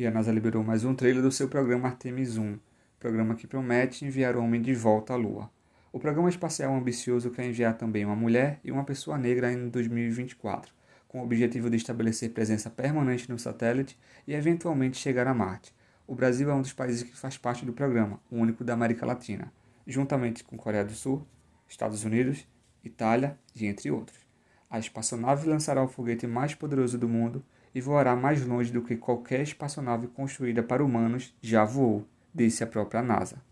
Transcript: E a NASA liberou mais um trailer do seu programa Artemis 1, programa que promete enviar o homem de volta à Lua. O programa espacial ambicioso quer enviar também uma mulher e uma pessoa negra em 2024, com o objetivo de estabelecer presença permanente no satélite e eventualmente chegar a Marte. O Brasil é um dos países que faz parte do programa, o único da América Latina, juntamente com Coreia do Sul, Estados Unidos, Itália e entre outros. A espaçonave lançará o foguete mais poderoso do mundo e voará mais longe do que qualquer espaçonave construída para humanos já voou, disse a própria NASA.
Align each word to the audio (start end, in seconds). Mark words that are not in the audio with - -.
E 0.00 0.06
a 0.06 0.10
NASA 0.10 0.32
liberou 0.32 0.64
mais 0.64 0.82
um 0.82 0.94
trailer 0.94 1.22
do 1.22 1.30
seu 1.30 1.46
programa 1.46 1.86
Artemis 1.86 2.38
1, 2.38 2.58
programa 2.98 3.34
que 3.34 3.46
promete 3.46 4.02
enviar 4.02 4.34
o 4.34 4.42
homem 4.42 4.62
de 4.62 4.74
volta 4.74 5.12
à 5.12 5.16
Lua. 5.16 5.50
O 5.92 6.00
programa 6.00 6.30
espacial 6.30 6.74
ambicioso 6.74 7.30
quer 7.30 7.44
enviar 7.44 7.76
também 7.76 8.06
uma 8.06 8.16
mulher 8.16 8.60
e 8.64 8.72
uma 8.72 8.82
pessoa 8.82 9.18
negra 9.18 9.52
em 9.52 9.68
2024, 9.68 10.72
com 11.06 11.20
o 11.20 11.22
objetivo 11.22 11.68
de 11.68 11.76
estabelecer 11.76 12.30
presença 12.30 12.70
permanente 12.70 13.28
no 13.28 13.38
satélite 13.38 13.98
e 14.26 14.32
eventualmente 14.32 14.96
chegar 14.96 15.26
a 15.26 15.34
Marte. 15.34 15.74
O 16.06 16.14
Brasil 16.14 16.48
é 16.48 16.54
um 16.54 16.62
dos 16.62 16.72
países 16.72 17.02
que 17.02 17.14
faz 17.14 17.36
parte 17.36 17.66
do 17.66 17.74
programa, 17.74 18.18
o 18.30 18.36
único 18.38 18.64
da 18.64 18.72
América 18.72 19.04
Latina, 19.04 19.52
juntamente 19.86 20.42
com 20.42 20.56
Coreia 20.56 20.82
do 20.82 20.94
Sul, 20.94 21.26
Estados 21.68 22.04
Unidos, 22.04 22.48
Itália 22.82 23.38
e 23.54 23.66
entre 23.66 23.90
outros. 23.90 24.19
A 24.70 24.78
espaçonave 24.78 25.48
lançará 25.48 25.82
o 25.82 25.88
foguete 25.88 26.26
mais 26.26 26.54
poderoso 26.54 26.96
do 26.96 27.08
mundo 27.08 27.44
e 27.74 27.80
voará 27.80 28.14
mais 28.14 28.46
longe 28.46 28.72
do 28.72 28.82
que 28.82 28.96
qualquer 28.96 29.42
espaçonave 29.42 30.06
construída 30.06 30.62
para 30.62 30.84
humanos 30.84 31.34
já 31.42 31.64
voou, 31.64 32.06
disse 32.32 32.62
a 32.62 32.66
própria 32.68 33.02
NASA. 33.02 33.42